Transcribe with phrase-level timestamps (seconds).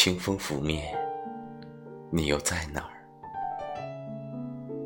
[0.00, 0.96] 清风拂面，
[2.08, 3.02] 你又在哪儿？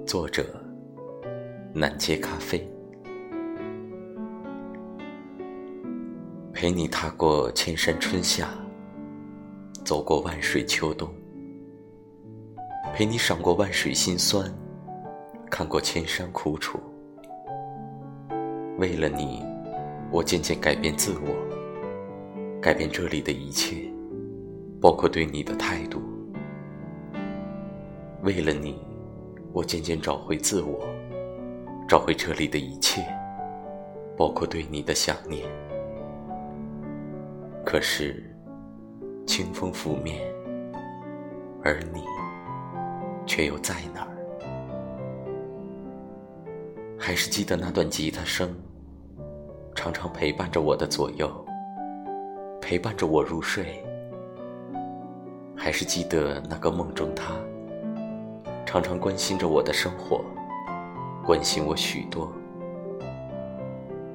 [0.07, 0.43] 作者：
[1.75, 2.67] 南街咖啡。
[6.55, 8.49] 陪你踏过千山春夏，
[9.85, 11.07] 走过万水秋冬，
[12.95, 14.51] 陪你赏过万水辛酸，
[15.51, 16.81] 看过千山苦楚。
[18.79, 19.45] 为了你，
[20.11, 21.37] 我渐渐改变自我，
[22.63, 23.93] 改变这里的一切。
[24.83, 26.03] 包括对你的态度。
[28.25, 28.85] 为了你，
[29.53, 30.85] 我渐渐找回自我，
[31.89, 33.01] 找回这里的一切，
[34.17, 35.49] 包括对你的想念。
[37.65, 38.29] 可是，
[39.25, 40.21] 清风拂面，
[41.63, 42.03] 而你
[43.25, 44.09] 却又在哪儿？
[46.99, 48.53] 还是记得那段吉他声，
[49.77, 51.31] 常常陪伴着我的左右，
[52.61, 53.81] 陪伴着我入睡。
[55.63, 57.33] 还是记得那个梦中他，
[58.67, 60.25] 常常关心着我的生活，
[61.25, 62.33] 关心我许多。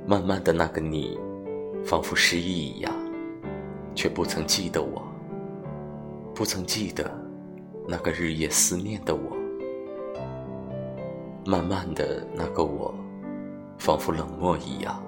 [0.05, 1.17] 慢慢的，那个你，
[1.85, 2.93] 仿佛失忆一样，
[3.95, 5.01] 却不曾记得我，
[6.35, 7.09] 不曾记得
[7.87, 9.37] 那个日夜思念的我。
[11.45, 12.93] 慢慢的，那个我，
[13.77, 15.01] 仿佛冷漠一样，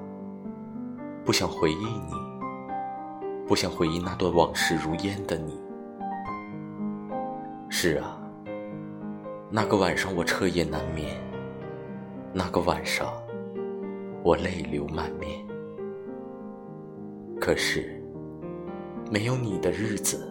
[1.26, 2.14] 不想回忆你，
[3.46, 5.60] 不想回忆那段往事如烟的你。
[7.82, 8.20] 是啊，
[9.50, 11.08] 那个晚上我彻夜难眠，
[12.34, 13.14] 那个晚上
[14.22, 15.40] 我泪流满面。
[17.40, 18.04] 可是，
[19.10, 20.30] 没有你的日子，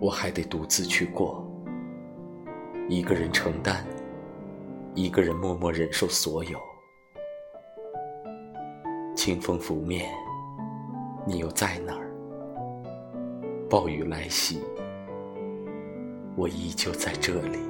[0.00, 1.48] 我还得独自去过，
[2.88, 3.86] 一个人承担，
[4.96, 6.58] 一个人默默忍受所有。
[9.14, 10.10] 清风拂面，
[11.24, 12.10] 你又在哪儿？
[13.70, 14.60] 暴雨来袭。
[16.40, 17.69] 我依旧在这里。